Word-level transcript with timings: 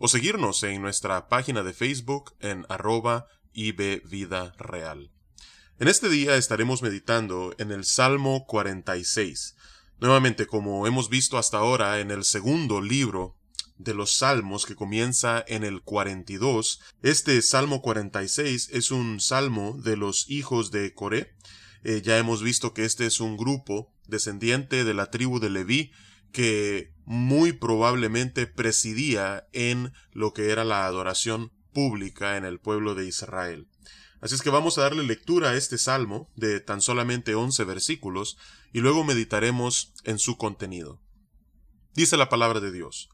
o 0.00 0.08
seguirnos 0.08 0.62
en 0.62 0.80
nuestra 0.80 1.28
página 1.28 1.62
de 1.62 1.74
Facebook 1.74 2.32
en 2.40 2.64
arroba 2.70 3.28
Vida 3.52 4.54
Real. 4.56 5.12
En 5.78 5.88
este 5.88 6.08
día 6.08 6.36
estaremos 6.36 6.82
meditando 6.82 7.54
en 7.58 7.70
el 7.70 7.84
Salmo 7.84 8.46
46. 8.46 9.56
Nuevamente, 10.00 10.46
como 10.46 10.86
hemos 10.86 11.10
visto 11.10 11.36
hasta 11.36 11.58
ahora 11.58 12.00
en 12.00 12.10
el 12.10 12.24
segundo 12.24 12.80
libro 12.80 13.36
de 13.76 13.92
los 13.92 14.12
Salmos 14.16 14.64
que 14.64 14.74
comienza 14.74 15.44
en 15.46 15.64
el 15.64 15.82
42, 15.82 16.80
este 17.02 17.42
Salmo 17.42 17.82
46 17.82 18.70
es 18.72 18.90
un 18.90 19.20
salmo 19.20 19.76
de 19.82 19.98
los 19.98 20.30
hijos 20.30 20.70
de 20.70 20.94
Coré. 20.94 21.34
Eh, 21.84 22.00
ya 22.02 22.16
hemos 22.16 22.42
visto 22.42 22.72
que 22.72 22.86
este 22.86 23.04
es 23.04 23.20
un 23.20 23.36
grupo 23.36 23.92
descendiente 24.06 24.84
de 24.84 24.94
la 24.94 25.10
tribu 25.10 25.40
de 25.40 25.50
Leví 25.50 25.92
que 26.32 26.92
muy 27.04 27.52
probablemente 27.52 28.46
presidía 28.46 29.48
en 29.52 29.92
lo 30.12 30.32
que 30.32 30.50
era 30.50 30.64
la 30.64 30.86
adoración 30.86 31.52
pública 31.72 32.36
en 32.36 32.44
el 32.44 32.60
pueblo 32.60 32.94
de 32.94 33.06
Israel. 33.06 33.68
Así 34.20 34.34
es 34.34 34.42
que 34.42 34.50
vamos 34.50 34.76
a 34.76 34.82
darle 34.82 35.02
lectura 35.02 35.50
a 35.50 35.56
este 35.56 35.78
salmo 35.78 36.30
de 36.36 36.60
tan 36.60 36.82
solamente 36.82 37.34
once 37.34 37.64
versículos 37.64 38.36
y 38.72 38.80
luego 38.80 39.02
meditaremos 39.02 39.94
en 40.04 40.18
su 40.18 40.36
contenido. 40.36 41.00
Dice 41.94 42.16
la 42.16 42.28
palabra 42.28 42.60
de 42.60 42.70
Dios. 42.70 43.08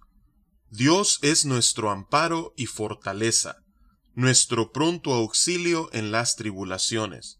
Dios 0.70 1.20
es 1.22 1.44
nuestro 1.44 1.90
amparo 1.90 2.52
y 2.56 2.66
fortaleza, 2.66 3.62
nuestro 4.14 4.72
pronto 4.72 5.14
auxilio 5.14 5.88
en 5.92 6.10
las 6.10 6.36
tribulaciones. 6.36 7.38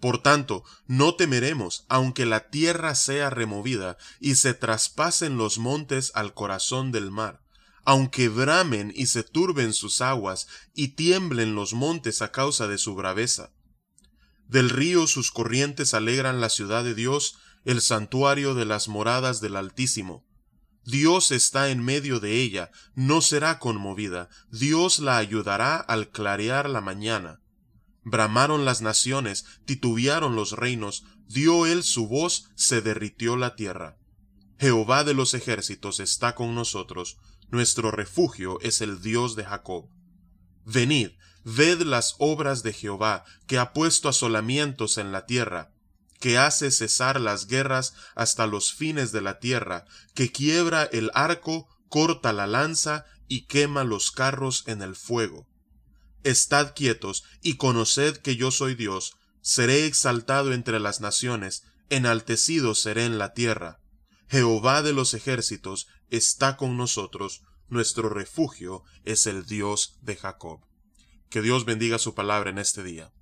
Por 0.00 0.22
tanto, 0.22 0.64
no 0.86 1.16
temeremos, 1.16 1.84
aunque 1.88 2.24
la 2.24 2.50
tierra 2.50 2.94
sea 2.94 3.30
removida 3.30 3.96
y 4.20 4.36
se 4.36 4.54
traspasen 4.54 5.36
los 5.36 5.58
montes 5.58 6.12
al 6.14 6.34
corazón 6.34 6.92
del 6.92 7.10
mar, 7.10 7.42
aunque 7.84 8.28
bramen 8.28 8.92
y 8.94 9.06
se 9.06 9.24
turben 9.24 9.72
sus 9.72 10.00
aguas 10.00 10.46
y 10.74 10.88
tiemblen 10.88 11.54
los 11.56 11.72
montes 11.72 12.22
a 12.22 12.30
causa 12.30 12.68
de 12.68 12.78
su 12.78 12.94
braveza. 12.94 13.52
Del 14.46 14.70
río 14.70 15.06
sus 15.06 15.32
corrientes 15.32 15.94
alegran 15.94 16.40
la 16.40 16.48
ciudad 16.48 16.84
de 16.84 16.94
Dios, 16.94 17.36
el 17.64 17.82
santuario 17.82 18.54
de 18.54 18.64
las 18.64 18.88
moradas 18.88 19.40
del 19.40 19.56
Altísimo. 19.56 20.24
Dios 20.84 21.32
está 21.32 21.68
en 21.70 21.84
medio 21.84 22.20
de 22.20 22.40
ella, 22.40 22.70
no 22.94 23.20
será 23.20 23.58
conmovida, 23.58 24.30
Dios 24.50 25.00
la 25.00 25.18
ayudará 25.18 25.76
al 25.76 26.08
clarear 26.08 26.70
la 26.70 26.80
mañana. 26.80 27.42
Bramaron 28.10 28.64
las 28.64 28.80
naciones, 28.80 29.44
titubearon 29.66 30.34
los 30.34 30.52
reinos, 30.52 31.04
dio 31.26 31.66
él 31.66 31.82
su 31.82 32.08
voz, 32.08 32.48
se 32.54 32.80
derritió 32.80 33.36
la 33.36 33.54
tierra. 33.54 33.98
Jehová 34.58 35.04
de 35.04 35.12
los 35.12 35.34
ejércitos 35.34 36.00
está 36.00 36.34
con 36.34 36.54
nosotros, 36.54 37.18
nuestro 37.50 37.90
refugio 37.90 38.60
es 38.62 38.80
el 38.80 39.02
Dios 39.02 39.36
de 39.36 39.44
Jacob. 39.44 39.90
Venid, 40.64 41.10
ved 41.44 41.82
las 41.82 42.14
obras 42.18 42.62
de 42.62 42.72
Jehová, 42.72 43.26
que 43.46 43.58
ha 43.58 43.74
puesto 43.74 44.08
asolamientos 44.08 44.96
en 44.96 45.12
la 45.12 45.26
tierra, 45.26 45.74
que 46.18 46.38
hace 46.38 46.70
cesar 46.70 47.20
las 47.20 47.46
guerras 47.46 47.92
hasta 48.14 48.46
los 48.46 48.72
fines 48.72 49.12
de 49.12 49.20
la 49.20 49.38
tierra, 49.38 49.84
que 50.14 50.32
quiebra 50.32 50.84
el 50.84 51.10
arco, 51.12 51.68
corta 51.90 52.32
la 52.32 52.46
lanza 52.46 53.04
y 53.28 53.44
quema 53.44 53.84
los 53.84 54.10
carros 54.10 54.64
en 54.66 54.80
el 54.80 54.96
fuego 54.96 55.46
Estad 56.24 56.74
quietos 56.74 57.24
y 57.42 57.56
conoced 57.56 58.18
que 58.18 58.36
yo 58.36 58.50
soy 58.50 58.74
Dios, 58.74 59.16
seré 59.40 59.86
exaltado 59.86 60.52
entre 60.52 60.80
las 60.80 61.00
naciones, 61.00 61.64
enaltecido 61.90 62.74
seré 62.74 63.04
en 63.04 63.18
la 63.18 63.32
tierra. 63.32 63.80
Jehová 64.28 64.82
de 64.82 64.92
los 64.92 65.14
ejércitos 65.14 65.86
está 66.10 66.56
con 66.56 66.76
nosotros, 66.76 67.42
nuestro 67.68 68.08
refugio 68.08 68.82
es 69.04 69.26
el 69.26 69.46
Dios 69.46 69.98
de 70.02 70.16
Jacob. 70.16 70.60
Que 71.30 71.42
Dios 71.42 71.64
bendiga 71.64 71.98
su 71.98 72.14
palabra 72.14 72.50
en 72.50 72.58
este 72.58 72.82
día. 72.82 73.12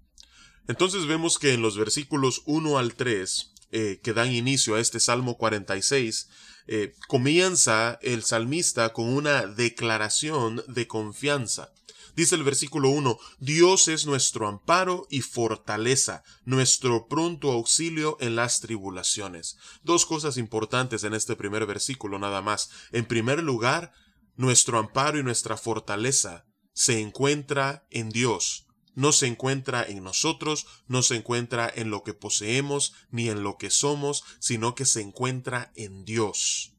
Entonces 0.69 1.07
vemos 1.07 1.39
que 1.39 1.53
en 1.53 1.63
los 1.63 1.77
versículos 1.77 2.43
1 2.47 2.79
al 2.79 2.95
3, 2.95 3.53
eh, 3.73 4.01
que 4.03 4.13
dan 4.13 4.33
inicio 4.33 4.75
a 4.75 4.81
este 4.81 5.01
Salmo 5.01 5.37
46, 5.37 6.29
eh, 6.69 6.95
comienza 7.07 7.99
el 8.03 8.25
salmista 8.25 8.93
con 8.93 9.07
una 9.09 9.47
declaración 9.47 10.63
de 10.67 10.89
confianza. 10.89 11.73
Dice 12.17 12.35
el 12.35 12.45
versículo 12.45 12.89
1, 12.89 13.19
Dios 13.41 13.89
es 13.89 14.07
nuestro 14.07 14.49
amparo 14.49 15.07
y 15.11 15.21
fortaleza, 15.21 16.25
nuestro 16.47 17.09
pronto 17.09 17.53
auxilio 17.53 18.17
en 18.21 18.37
las 18.37 18.61
tribulaciones. 18.61 19.59
Dos 19.83 20.07
cosas 20.07 20.39
importantes 20.39 21.05
en 21.05 21.13
este 21.13 21.37
primer 21.37 21.67
versículo 21.67 22.19
nada 22.19 22.41
más. 22.41 22.71
En 22.91 23.05
primer 23.05 23.43
lugar, 23.43 23.93
nuestro 24.35 24.79
amparo 24.79 25.19
y 25.19 25.23
nuestra 25.23 25.59
fortaleza 25.59 26.47
se 26.73 27.01
encuentra 27.01 27.87
en 27.91 28.09
Dios. 28.09 28.67
No 28.95 29.13
se 29.13 29.27
encuentra 29.27 29.85
en 29.85 30.03
nosotros, 30.03 30.67
no 30.89 31.03
se 31.03 31.17
encuentra 31.17 31.71
en 31.75 31.91
lo 31.91 32.03
que 32.03 32.15
poseemos, 32.15 32.95
ni 33.11 33.29
en 33.29 33.43
lo 33.43 33.59
que 33.59 33.69
somos, 33.69 34.25
sino 34.41 34.75
que 34.75 34.87
se 34.87 35.03
encuentra 35.03 35.71
en 35.77 36.07
Dios. 36.07 36.76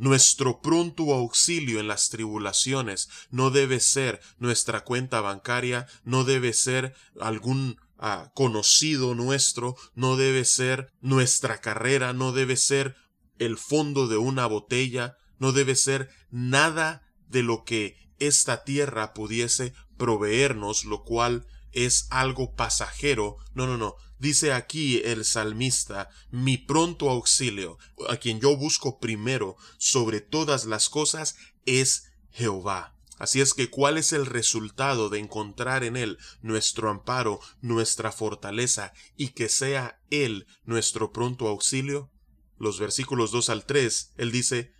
Nuestro 0.00 0.62
pronto 0.62 1.12
auxilio 1.12 1.78
en 1.78 1.86
las 1.86 2.08
tribulaciones 2.08 3.10
no 3.30 3.50
debe 3.50 3.80
ser 3.80 4.22
nuestra 4.38 4.82
cuenta 4.82 5.20
bancaria, 5.20 5.86
no 6.04 6.24
debe 6.24 6.54
ser 6.54 6.94
algún 7.20 7.76
ah, 7.98 8.32
conocido 8.34 9.14
nuestro, 9.14 9.76
no 9.94 10.16
debe 10.16 10.46
ser 10.46 10.90
nuestra 11.02 11.60
carrera, 11.60 12.14
no 12.14 12.32
debe 12.32 12.56
ser 12.56 12.96
el 13.38 13.58
fondo 13.58 14.08
de 14.08 14.16
una 14.16 14.46
botella, 14.46 15.18
no 15.38 15.52
debe 15.52 15.76
ser 15.76 16.08
nada 16.30 17.06
de 17.28 17.42
lo 17.42 17.64
que 17.64 17.98
esta 18.18 18.64
tierra 18.64 19.12
pudiese 19.12 19.74
proveernos, 19.98 20.86
lo 20.86 21.04
cual 21.04 21.46
es 21.72 22.06
algo 22.10 22.54
pasajero. 22.54 23.36
No, 23.54 23.66
no, 23.66 23.76
no. 23.76 23.96
Dice 24.18 24.52
aquí 24.52 25.00
el 25.04 25.24
salmista, 25.24 26.10
mi 26.30 26.58
pronto 26.58 27.08
auxilio, 27.08 27.78
a 28.08 28.18
quien 28.18 28.38
yo 28.40 28.56
busco 28.56 28.98
primero 28.98 29.56
sobre 29.78 30.20
todas 30.20 30.66
las 30.66 30.88
cosas, 30.90 31.36
es 31.64 32.10
Jehová. 32.30 32.96
Así 33.18 33.40
es 33.40 33.52
que, 33.52 33.68
¿cuál 33.68 33.98
es 33.98 34.12
el 34.12 34.26
resultado 34.26 35.10
de 35.10 35.18
encontrar 35.18 35.84
en 35.84 35.96
Él 35.96 36.18
nuestro 36.40 36.88
amparo, 36.88 37.40
nuestra 37.60 38.12
fortaleza, 38.12 38.94
y 39.16 39.28
que 39.28 39.48
sea 39.48 40.00
Él 40.10 40.46
nuestro 40.64 41.12
pronto 41.12 41.46
auxilio? 41.48 42.10
Los 42.56 42.78
versículos 42.78 43.30
2 43.30 43.50
al 43.50 43.66
3, 43.66 44.12
Él 44.16 44.32
dice 44.32 44.72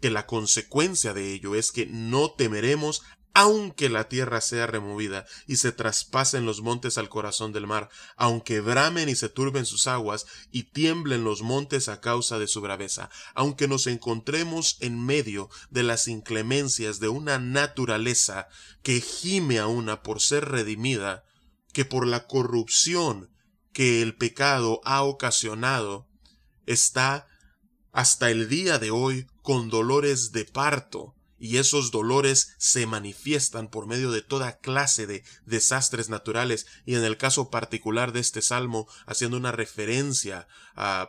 que 0.00 0.10
la 0.10 0.26
consecuencia 0.26 1.14
de 1.14 1.32
ello 1.32 1.54
es 1.54 1.72
que 1.72 1.86
no 1.86 2.32
temeremos 2.32 3.02
aunque 3.38 3.90
la 3.90 4.08
tierra 4.08 4.40
sea 4.40 4.66
removida 4.66 5.26
y 5.46 5.56
se 5.56 5.70
traspasen 5.70 6.46
los 6.46 6.62
montes 6.62 6.96
al 6.96 7.10
corazón 7.10 7.52
del 7.52 7.66
mar, 7.66 7.90
aunque 8.16 8.62
bramen 8.62 9.10
y 9.10 9.14
se 9.14 9.28
turben 9.28 9.66
sus 9.66 9.88
aguas 9.88 10.24
y 10.50 10.62
tiemblen 10.62 11.22
los 11.22 11.42
montes 11.42 11.90
a 11.90 12.00
causa 12.00 12.38
de 12.38 12.46
su 12.48 12.62
braveza, 12.62 13.10
aunque 13.34 13.68
nos 13.68 13.88
encontremos 13.88 14.78
en 14.80 15.04
medio 15.04 15.50
de 15.68 15.82
las 15.82 16.08
inclemencias 16.08 16.98
de 16.98 17.08
una 17.08 17.38
naturaleza 17.38 18.48
que 18.82 19.02
gime 19.02 19.58
a 19.58 19.66
una 19.66 20.02
por 20.02 20.22
ser 20.22 20.46
redimida, 20.46 21.22
que 21.74 21.84
por 21.84 22.06
la 22.06 22.26
corrupción 22.26 23.30
que 23.74 24.00
el 24.00 24.16
pecado 24.16 24.80
ha 24.82 25.02
ocasionado, 25.02 26.08
está 26.64 27.26
hasta 27.92 28.30
el 28.30 28.48
día 28.48 28.78
de 28.78 28.92
hoy 28.92 29.26
con 29.42 29.68
dolores 29.68 30.32
de 30.32 30.46
parto, 30.46 31.15
y 31.38 31.58
esos 31.58 31.90
dolores 31.90 32.54
se 32.58 32.86
manifiestan 32.86 33.68
por 33.68 33.86
medio 33.86 34.10
de 34.10 34.22
toda 34.22 34.58
clase 34.58 35.06
de 35.06 35.24
desastres 35.44 36.08
naturales. 36.08 36.66
Y 36.84 36.94
en 36.94 37.04
el 37.04 37.16
caso 37.16 37.50
particular 37.50 38.12
de 38.12 38.20
este 38.20 38.42
salmo 38.42 38.88
haciendo 39.06 39.36
una 39.36 39.52
referencia 39.52 40.48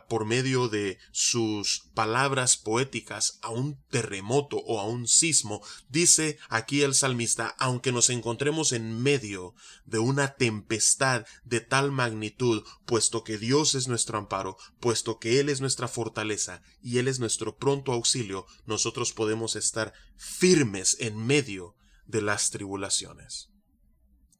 por 0.08 0.24
medio 0.24 0.68
de 0.68 0.98
sus 1.12 1.84
palabras 1.92 2.56
poéticas 2.56 3.38
a 3.42 3.50
un 3.50 3.78
terremoto 3.90 4.56
o 4.56 4.80
a 4.80 4.84
un 4.84 5.06
sismo 5.06 5.62
dice 5.90 6.38
aquí 6.48 6.82
el 6.82 6.94
salmista 6.94 7.54
aunque 7.58 7.92
nos 7.92 8.08
encontremos 8.08 8.72
en 8.72 9.02
medio 9.02 9.54
de 9.84 9.98
una 9.98 10.34
tempestad 10.34 11.26
de 11.44 11.60
tal 11.60 11.92
magnitud 11.92 12.64
puesto 12.86 13.24
que 13.24 13.36
Dios 13.36 13.74
es 13.74 13.88
nuestro 13.88 14.16
amparo 14.16 14.56
puesto 14.80 15.18
que 15.18 15.38
Él 15.38 15.50
es 15.50 15.60
nuestra 15.60 15.86
fortaleza 15.86 16.62
y 16.82 16.96
Él 16.96 17.06
es 17.06 17.18
nuestro 17.20 17.58
pronto 17.58 17.92
auxilio 17.92 18.46
nosotros 18.64 19.12
podemos 19.12 19.54
estar 19.54 19.92
firmes 20.18 20.96
en 21.00 21.16
medio 21.16 21.74
de 22.06 22.20
las 22.20 22.50
tribulaciones. 22.50 23.50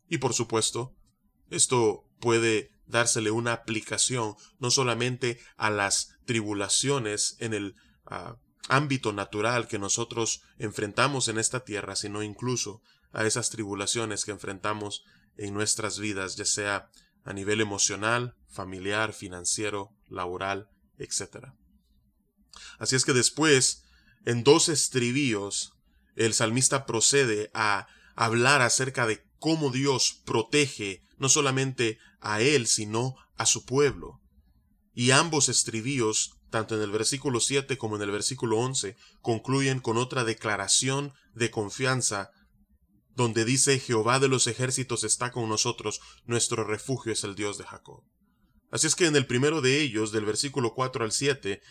Y 0.08 0.18
por 0.18 0.34
supuesto, 0.34 0.94
esto 1.50 2.04
puede 2.20 2.70
dársele 2.86 3.30
una 3.30 3.52
aplicación 3.52 4.34
no 4.58 4.70
solamente 4.70 5.40
a 5.56 5.70
las 5.70 6.16
tribulaciones 6.24 7.36
en 7.38 7.54
el 7.54 7.76
ah, 8.06 8.36
ámbito 8.68 9.12
natural 9.12 9.68
que 9.68 9.78
nosotros 9.78 10.42
enfrentamos 10.58 11.28
en 11.28 11.38
esta 11.38 11.60
tierra, 11.60 11.96
sino 11.96 12.22
incluso 12.22 12.82
a 13.12 13.24
esas 13.24 13.50
tribulaciones 13.50 14.24
que 14.24 14.32
enfrentamos 14.32 15.04
en 15.36 15.54
nuestras 15.54 15.98
vidas, 15.98 16.36
ya 16.36 16.44
sea 16.44 16.90
a 17.24 17.32
nivel 17.32 17.60
emocional, 17.60 18.36
familiar, 18.48 19.12
financiero, 19.12 19.94
laboral, 20.08 20.70
etc. 20.98 21.48
Así 22.78 22.96
es 22.96 23.04
que 23.04 23.12
después, 23.12 23.84
en 24.24 24.44
dos 24.44 24.68
estribillos, 24.68 25.72
el 26.16 26.34
salmista 26.34 26.86
procede 26.86 27.50
a 27.54 27.86
hablar 28.14 28.62
acerca 28.62 29.06
de 29.06 29.24
cómo 29.38 29.70
Dios 29.70 30.20
protege 30.24 31.02
no 31.18 31.28
solamente 31.28 31.98
a 32.20 32.40
él, 32.40 32.66
sino 32.66 33.16
a 33.36 33.46
su 33.46 33.64
pueblo. 33.64 34.20
Y 34.94 35.12
ambos 35.12 35.48
estribillos, 35.48 36.32
tanto 36.50 36.74
en 36.74 36.82
el 36.82 36.90
versículo 36.90 37.40
7 37.40 37.78
como 37.78 37.96
en 37.96 38.02
el 38.02 38.10
versículo 38.10 38.58
11, 38.58 38.96
concluyen 39.20 39.80
con 39.80 39.96
otra 39.96 40.24
declaración 40.24 41.12
de 41.34 41.50
confianza, 41.50 42.30
donde 43.14 43.44
dice 43.44 43.78
Jehová 43.78 44.18
de 44.18 44.28
los 44.28 44.46
ejércitos 44.46 45.04
está 45.04 45.30
con 45.30 45.48
nosotros, 45.48 46.00
nuestro 46.24 46.64
refugio 46.64 47.12
es 47.12 47.24
el 47.24 47.34
Dios 47.34 47.58
de 47.58 47.64
Jacob. 47.64 48.02
Así 48.70 48.86
es 48.86 48.94
que 48.94 49.06
en 49.06 49.16
el 49.16 49.26
primero 49.26 49.60
de 49.60 49.80
ellos, 49.80 50.12
del 50.12 50.24
versículo 50.24 50.74
4 50.74 51.04
al 51.04 51.12
7, 51.12 51.62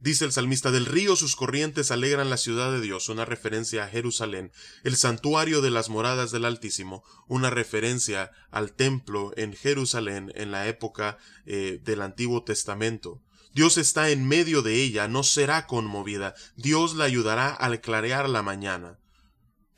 Dice 0.00 0.24
el 0.24 0.32
salmista, 0.32 0.70
del 0.70 0.86
río 0.86 1.16
sus 1.16 1.34
corrientes 1.34 1.90
alegran 1.90 2.30
la 2.30 2.36
ciudad 2.36 2.70
de 2.70 2.80
Dios, 2.80 3.08
una 3.08 3.24
referencia 3.24 3.84
a 3.84 3.88
Jerusalén, 3.88 4.52
el 4.84 4.96
santuario 4.96 5.60
de 5.60 5.70
las 5.70 5.88
moradas 5.88 6.30
del 6.30 6.44
Altísimo, 6.44 7.02
una 7.26 7.50
referencia 7.50 8.30
al 8.52 8.74
templo 8.74 9.32
en 9.36 9.54
Jerusalén 9.54 10.30
en 10.36 10.52
la 10.52 10.68
época 10.68 11.18
eh, 11.46 11.80
del 11.82 12.02
Antiguo 12.02 12.44
Testamento. 12.44 13.20
Dios 13.52 13.76
está 13.76 14.10
en 14.10 14.28
medio 14.28 14.62
de 14.62 14.74
ella, 14.82 15.08
no 15.08 15.24
será 15.24 15.66
conmovida, 15.66 16.36
Dios 16.54 16.94
la 16.94 17.04
ayudará 17.04 17.48
al 17.48 17.80
clarear 17.80 18.28
la 18.28 18.42
mañana. 18.42 19.00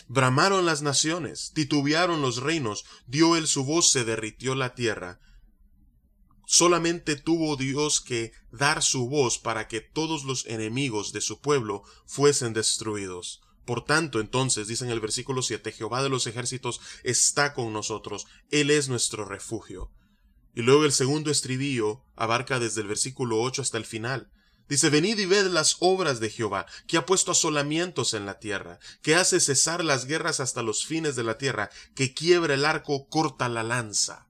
Bramaron 0.07 0.67
las 0.67 0.83
naciones, 0.83 1.53
titubearon 1.55 2.21
los 2.21 2.43
reinos, 2.43 2.85
dio 3.07 3.37
él 3.37 3.47
su 3.47 3.65
voz, 3.65 3.91
se 3.91 4.05
derritió 4.05 4.55
la 4.55 4.75
tierra. 4.75 5.21
Solamente 6.53 7.15
tuvo 7.15 7.55
Dios 7.55 8.01
que 8.01 8.33
dar 8.51 8.83
su 8.83 9.09
voz 9.09 9.39
para 9.39 9.69
que 9.69 9.81
todos 9.81 10.25
los 10.25 10.47
enemigos 10.47 11.13
de 11.13 11.21
su 11.21 11.41
pueblo 11.41 11.85
fuesen 12.07 12.55
destruidos. 12.55 13.41
Por 13.65 13.85
tanto, 13.85 14.19
entonces, 14.19 14.67
dice 14.67 14.85
en 14.85 14.91
el 14.91 14.99
versículo 14.99 15.43
7, 15.43 15.71
Jehová 15.71 16.03
de 16.03 16.09
los 16.09 16.27
ejércitos 16.27 16.81
está 17.05 17.55
con 17.55 17.73
nosotros, 17.73 18.27
Él 18.51 18.73
es 18.73 18.89
nuestro 18.89 19.25
refugio. 19.25 19.93
Y 20.53 20.63
luego 20.63 20.85
el 20.85 20.91
segundo 20.91 21.31
estribillo 21.31 22.03
abarca 22.17 22.59
desde 22.59 22.81
el 22.81 22.89
versículo 22.89 23.41
8 23.41 23.63
hasta 23.63 23.79
el 23.79 23.87
final. 23.87 24.33
Dice, 24.69 24.91
venid 24.91 25.21
y 25.21 25.27
ved 25.27 25.47
las 25.47 25.77
obras 25.79 26.19
de 26.19 26.31
Jehová, 26.31 26.67
que 26.89 26.97
ha 26.97 27.07
puesto 27.07 27.31
asolamientos 27.31 28.13
en 28.13 28.27
la 28.27 28.41
tierra, 28.41 28.81
que 29.03 29.15
hace 29.15 29.39
cesar 29.39 29.85
las 29.85 30.05
guerras 30.05 30.41
hasta 30.41 30.65
los 30.65 30.85
fines 30.85 31.15
de 31.15 31.23
la 31.23 31.39
tierra, 31.39 31.71
que 31.95 32.13
quiebra 32.13 32.55
el 32.55 32.65
arco, 32.65 33.07
corta 33.07 33.49
la 33.49 33.63
lanza. 33.63 34.27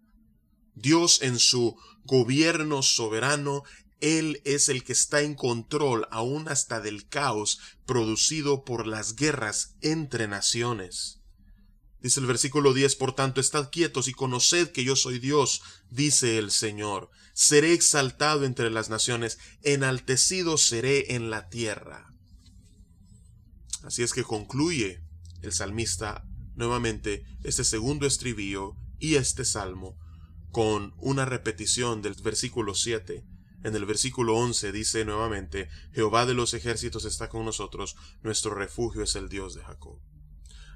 Dios 0.74 1.22
en 1.22 1.38
su 1.38 1.76
gobierno 2.04 2.82
soberano, 2.82 3.62
Él 4.00 4.40
es 4.44 4.68
el 4.68 4.84
que 4.84 4.92
está 4.92 5.22
en 5.22 5.34
control 5.34 6.06
aún 6.10 6.48
hasta 6.48 6.80
del 6.80 7.08
caos 7.08 7.60
producido 7.86 8.64
por 8.64 8.86
las 8.86 9.14
guerras 9.14 9.76
entre 9.80 10.26
naciones. 10.28 11.20
Dice 12.00 12.20
el 12.20 12.26
versículo 12.26 12.72
10, 12.72 12.96
por 12.96 13.14
tanto, 13.14 13.40
estad 13.40 13.70
quietos 13.70 14.08
y 14.08 14.12
conoced 14.12 14.72
que 14.72 14.84
yo 14.84 14.96
soy 14.96 15.18
Dios, 15.18 15.62
dice 15.90 16.38
el 16.38 16.50
Señor. 16.50 17.10
Seré 17.34 17.74
exaltado 17.74 18.44
entre 18.44 18.70
las 18.70 18.88
naciones, 18.88 19.38
enaltecido 19.62 20.56
seré 20.56 21.14
en 21.14 21.28
la 21.28 21.50
tierra. 21.50 22.14
Así 23.82 24.02
es 24.02 24.12
que 24.12 24.24
concluye 24.24 25.02
el 25.42 25.52
salmista 25.52 26.24
nuevamente 26.54 27.24
este 27.44 27.64
segundo 27.64 28.06
estribillo 28.06 28.76
y 28.98 29.16
este 29.16 29.44
salmo 29.44 29.98
con 30.50 30.94
una 30.98 31.24
repetición 31.24 32.02
del 32.02 32.14
versículo 32.14 32.74
7. 32.74 33.24
En 33.62 33.74
el 33.74 33.84
versículo 33.84 34.36
11 34.36 34.72
dice 34.72 35.04
nuevamente, 35.04 35.68
Jehová 35.92 36.26
de 36.26 36.34
los 36.34 36.54
ejércitos 36.54 37.04
está 37.04 37.28
con 37.28 37.44
nosotros, 37.44 37.96
nuestro 38.22 38.54
refugio 38.54 39.02
es 39.02 39.14
el 39.16 39.28
Dios 39.28 39.54
de 39.54 39.62
Jacob. 39.62 40.00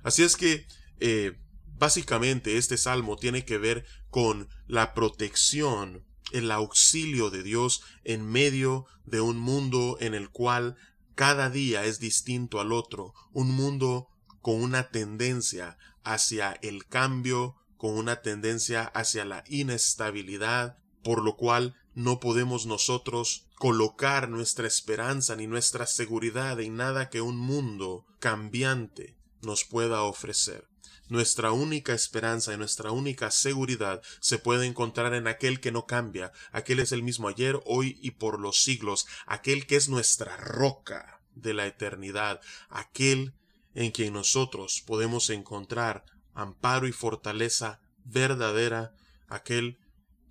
Así 0.03 0.23
es 0.23 0.37
que, 0.37 0.67
eh, 1.00 1.41
básicamente, 1.79 2.59
este 2.59 2.76
salmo 2.76 3.17
tiene 3.17 3.44
que 3.44 3.56
ver 3.56 3.87
con 4.11 4.49
la 4.67 4.93
protección, 4.93 6.05
el 6.31 6.50
auxilio 6.50 7.31
de 7.31 7.43
Dios 7.43 7.82
en 8.05 8.26
medio 8.26 8.87
de 9.05 9.21
un 9.21 9.38
mundo 9.38 9.97
en 10.00 10.15
el 10.15 10.31
cual 10.31 10.76
cada 11.15 11.49
día 11.49 11.85
es 11.85 12.00
distinto 12.00 12.61
al 12.61 12.73
otro, 12.73 13.15
un 13.32 13.50
mundo 13.50 14.09
con 14.43 14.61
una 14.61 14.91
tendencia 14.91 15.79
hacia 16.03 16.53
el 16.61 16.87
cambio, 16.87 17.56
con 17.76 17.97
una 17.97 18.23
tendencia 18.23 18.85
hacia 18.85 19.25
la 19.25 19.44
inestabilidad, 19.49 20.79
por 21.03 21.23
lo 21.23 21.37
cual 21.37 21.76
no 21.94 22.21
podemos 22.21 22.67
nosotros 22.67 23.47
colocar 23.56 24.29
nuestra 24.29 24.67
esperanza 24.67 25.37
ni 25.37 25.47
nuestra 25.47 25.87
seguridad 25.87 26.61
en 26.61 26.76
nada 26.76 27.09
que 27.09 27.21
un 27.21 27.37
mundo 27.37 28.06
cambiante 28.19 29.17
nos 29.43 29.65
pueda 29.65 30.03
ofrecer. 30.03 30.69
Nuestra 31.09 31.53
única 31.53 31.93
esperanza 31.93 32.55
y 32.55 32.56
nuestra 32.56 32.91
única 32.91 33.31
seguridad 33.31 34.03
se 34.21 34.38
puede 34.38 34.67
encontrar 34.67 35.15
en 35.15 35.26
aquel 35.26 35.61
que 35.61 35.71
no 35.71 35.87
cambia, 35.87 36.32
aquel 36.50 36.81
es 36.81 36.93
el 36.93 37.03
mismo 37.03 37.29
ayer, 37.29 37.61
hoy 37.67 37.99
y 38.00 38.12
por 38.12 38.41
los 38.41 38.62
siglos, 38.62 39.06
aquel 39.26 39.67
que 39.67 39.76
es 39.76 39.88
nuestra 39.88 40.37
roca 40.38 41.21
de 41.35 41.53
la 41.53 41.67
eternidad, 41.67 42.41
aquel 42.71 43.35
en 43.75 43.91
quien 43.91 44.15
nosotros 44.15 44.82
podemos 44.87 45.29
encontrar 45.31 46.05
amparo 46.35 46.87
y 46.87 46.93
fortaleza 46.93 47.81
verdadera, 48.05 48.95
aquel 49.29 49.79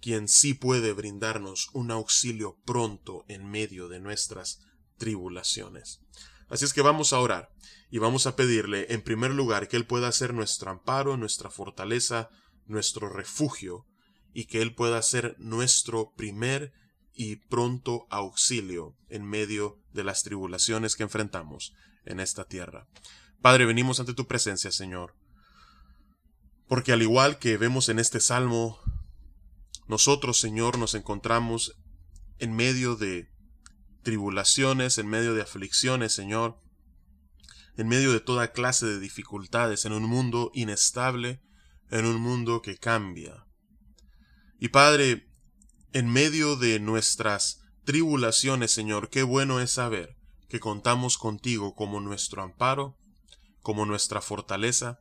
quien 0.02 0.28
sí 0.28 0.54
puede 0.54 0.92
brindarnos 0.94 1.70
un 1.74 1.90
auxilio 1.92 2.58
pronto 2.66 3.26
en 3.28 3.50
medio 3.50 3.88
de 3.88 4.00
nuestras 4.00 4.60
tribulaciones. 4.98 6.02
Así 6.50 6.66
es 6.66 6.74
que 6.74 6.82
vamos 6.82 7.14
a 7.14 7.20
orar 7.20 7.50
y 7.90 8.00
vamos 8.00 8.28
a 8.28 8.36
pedirle 8.36 8.88
en 8.94 9.02
primer 9.02 9.32
lugar 9.32 9.68
que 9.68 9.78
Él 9.78 9.86
pueda 9.86 10.12
ser 10.12 10.34
nuestro 10.34 10.72
amparo, 10.72 11.16
nuestra 11.16 11.50
fortaleza, 11.50 12.30
nuestro 12.66 13.10
refugio 13.10 13.86
y 14.34 14.46
que 14.46 14.62
Él 14.62 14.76
pueda 14.76 15.02
ser 15.02 15.36
nuestro 15.40 16.14
primer 16.16 16.74
y 17.14 17.38
pronto 17.38 18.08
auxilio 18.10 18.98
en 19.10 19.26
medio 19.26 19.80
de 19.94 20.04
las 20.04 20.24
tribulaciones 20.24 20.96
que 20.96 21.04
enfrentamos 21.04 21.74
en 22.06 22.20
esta 22.20 22.46
tierra. 22.46 22.88
Padre, 23.42 23.66
venimos 23.66 24.00
ante 24.00 24.14
tu 24.14 24.28
presencia, 24.28 24.72
Señor, 24.72 25.16
porque 26.68 26.92
al 26.92 27.02
igual 27.02 27.40
que 27.40 27.58
vemos 27.58 27.90
en 27.90 28.00
este 28.00 28.20
salmo, 28.20 28.80
nosotros, 29.88 30.40
Señor, 30.40 30.78
nos 30.78 30.96
encontramos 30.96 31.78
en 32.40 32.56
medio 32.56 32.96
de 32.96 33.30
tribulaciones, 34.02 34.98
en 34.98 35.08
medio 35.08 35.34
de 35.34 35.42
aflicciones, 35.42 36.14
Señor, 36.14 36.60
en 37.78 37.88
medio 37.88 38.12
de 38.12 38.20
toda 38.20 38.52
clase 38.52 38.86
de 38.86 39.00
dificultades, 39.00 39.86
en 39.86 39.94
un 39.94 40.04
mundo 40.04 40.52
inestable, 40.54 41.42
en 41.90 42.06
un 42.06 42.22
mundo 42.22 42.62
que 42.62 42.78
cambia. 42.78 43.46
Y 44.60 44.70
Padre, 44.70 45.28
en 45.92 46.10
medio 46.10 46.56
de 46.56 46.80
nuestras 46.80 47.62
tribulaciones, 47.84 48.72
Señor, 48.72 49.10
qué 49.10 49.24
bueno 49.24 49.60
es 49.60 49.72
saber 49.72 50.18
que 50.50 50.60
contamos 50.60 51.18
contigo 51.18 51.76
como 51.76 52.00
nuestro 52.00 52.44
amparo, 52.44 52.98
como 53.62 53.86
nuestra 53.86 54.22
fortaleza, 54.22 55.00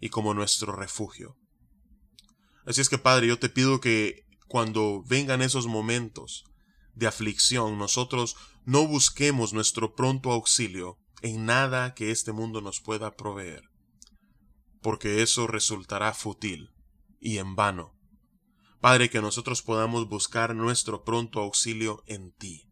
y 0.00 0.08
como 0.10 0.34
nuestro 0.34 0.72
refugio. 0.72 1.36
Así 2.66 2.80
es 2.80 2.88
que 2.88 2.98
Padre, 2.98 3.28
yo 3.28 3.38
te 3.38 3.48
pido 3.48 3.80
que 3.80 4.26
cuando 4.48 5.02
vengan 5.06 5.42
esos 5.42 5.66
momentos 5.66 6.44
de 6.94 7.06
aflicción, 7.06 7.78
nosotros 7.78 8.36
no 8.64 8.86
busquemos 8.86 9.52
nuestro 9.52 9.94
pronto 9.94 10.32
auxilio 10.32 10.98
en 11.22 11.46
nada 11.46 11.94
que 11.94 12.10
este 12.10 12.32
mundo 12.32 12.60
nos 12.60 12.80
pueda 12.80 13.14
proveer, 13.16 13.62
porque 14.80 15.22
eso 15.22 15.46
resultará 15.46 16.12
fútil 16.14 16.70
y 17.20 17.38
en 17.38 17.54
vano. 17.54 17.94
Padre, 18.80 19.10
que 19.10 19.20
nosotros 19.20 19.62
podamos 19.62 20.08
buscar 20.08 20.54
nuestro 20.54 21.04
pronto 21.04 21.40
auxilio 21.40 22.02
en 22.06 22.32
ti, 22.32 22.68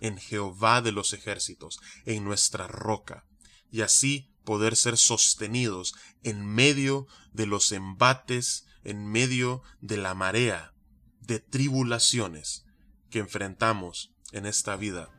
en 0.00 0.16
Jehová 0.18 0.80
de 0.82 0.92
los 0.92 1.12
ejércitos, 1.12 1.78
en 2.04 2.24
nuestra 2.24 2.66
roca, 2.66 3.26
y 3.70 3.82
así 3.82 4.29
poder 4.44 4.76
ser 4.76 4.96
sostenidos 4.96 5.94
en 6.22 6.46
medio 6.46 7.06
de 7.32 7.46
los 7.46 7.72
embates, 7.72 8.66
en 8.84 9.06
medio 9.06 9.62
de 9.80 9.96
la 9.96 10.14
marea 10.14 10.72
de 11.20 11.38
tribulaciones 11.38 12.64
que 13.10 13.18
enfrentamos 13.18 14.12
en 14.32 14.46
esta 14.46 14.76
vida 14.76 15.10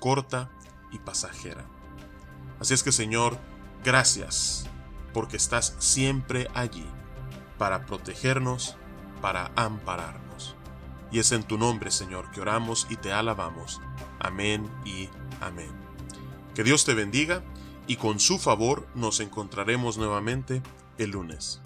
corta 0.00 0.50
y 0.92 0.98
pasajera. 0.98 1.66
Así 2.60 2.74
es 2.74 2.82
que 2.82 2.92
Señor, 2.92 3.38
gracias 3.84 4.66
porque 5.12 5.36
estás 5.36 5.74
siempre 5.78 6.48
allí 6.54 6.86
para 7.58 7.86
protegernos, 7.86 8.76
para 9.20 9.52
ampararnos. 9.56 10.54
Y 11.10 11.20
es 11.20 11.32
en 11.32 11.44
tu 11.44 11.56
nombre, 11.56 11.90
Señor, 11.90 12.30
que 12.30 12.40
oramos 12.40 12.86
y 12.90 12.96
te 12.96 13.12
alabamos. 13.12 13.80
Amén 14.18 14.70
y 14.84 15.08
amén. 15.40 15.70
Que 16.54 16.64
Dios 16.64 16.84
te 16.84 16.94
bendiga 16.94 17.42
y 17.86 17.96
con 17.96 18.20
su 18.20 18.38
favor 18.38 18.86
nos 18.94 19.20
encontraremos 19.20 19.98
nuevamente 19.98 20.62
el 20.98 21.10
lunes. 21.10 21.60